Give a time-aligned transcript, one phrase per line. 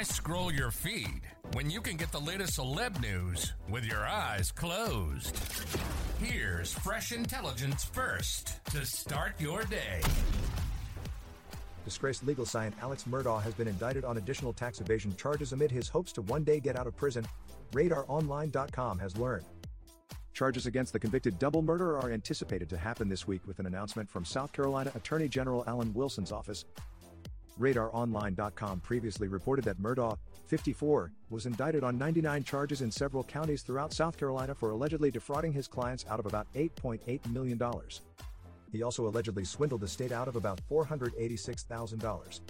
[0.00, 1.20] Why scroll your feed
[1.52, 5.38] when you can get the latest celeb news with your eyes closed?
[6.18, 10.00] Here's fresh intelligence first to start your day.
[11.84, 15.86] Disgraced legal scion Alex Murdaugh has been indicted on additional tax evasion charges amid his
[15.86, 17.26] hopes to one day get out of prison,
[17.72, 19.44] RadarOnline.com has learned.
[20.32, 24.08] Charges against the convicted double murderer are anticipated to happen this week with an announcement
[24.08, 26.64] from South Carolina Attorney General Alan Wilson's office.
[27.58, 30.16] RadarOnline.com previously reported that Murdaugh,
[30.46, 35.52] 54, was indicted on 99 charges in several counties throughout South Carolina for allegedly defrauding
[35.52, 37.60] his clients out of about $8.8 million.
[38.72, 42.40] He also allegedly swindled the state out of about $486,000.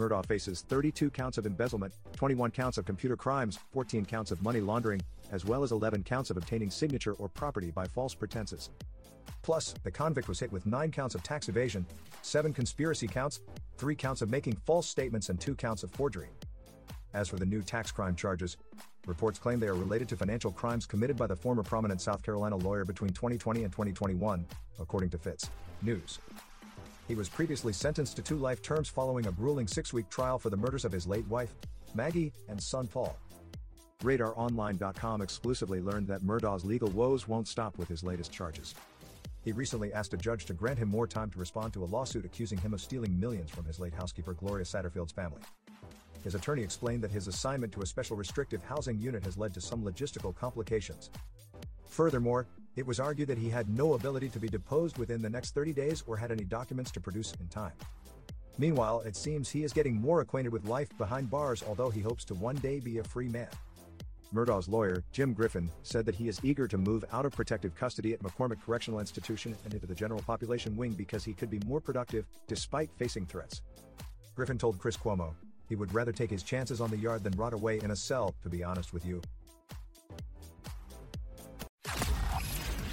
[0.00, 4.60] Murdaugh faces 32 counts of embezzlement, 21 counts of computer crimes, 14 counts of money
[4.60, 8.70] laundering, as well as 11 counts of obtaining signature or property by false pretenses.
[9.42, 11.84] Plus, the convict was hit with 9 counts of tax evasion,
[12.22, 13.40] 7 conspiracy counts,
[13.76, 16.28] 3 counts of making false statements, and 2 counts of forgery.
[17.12, 18.56] As for the new tax crime charges,
[19.06, 22.56] reports claim they are related to financial crimes committed by the former prominent South Carolina
[22.56, 24.46] lawyer between 2020 and 2021,
[24.78, 25.50] according to Fitz
[25.82, 26.18] News.
[27.10, 30.48] He was previously sentenced to two life terms following a grueling six week trial for
[30.48, 31.52] the murders of his late wife,
[31.92, 33.16] Maggie, and son Paul.
[34.04, 38.76] RadarOnline.com exclusively learned that Murdaugh's legal woes won't stop with his latest charges.
[39.44, 42.24] He recently asked a judge to grant him more time to respond to a lawsuit
[42.24, 45.40] accusing him of stealing millions from his late housekeeper Gloria Satterfield's family.
[46.22, 49.60] His attorney explained that his assignment to a special restrictive housing unit has led to
[49.60, 51.10] some logistical complications.
[51.88, 52.46] Furthermore,
[52.76, 55.72] it was argued that he had no ability to be deposed within the next 30
[55.72, 57.72] days or had any documents to produce in time.
[58.58, 62.24] Meanwhile, it seems he is getting more acquainted with life behind bars, although he hopes
[62.26, 63.48] to one day be a free man.
[64.32, 68.12] Murdaugh's lawyer, Jim Griffin, said that he is eager to move out of protective custody
[68.12, 71.80] at McCormick Correctional Institution and into the general population wing because he could be more
[71.80, 73.62] productive despite facing threats.
[74.36, 75.34] Griffin told Chris Cuomo,
[75.68, 78.34] he would rather take his chances on the yard than rot away in a cell,
[78.42, 79.20] to be honest with you.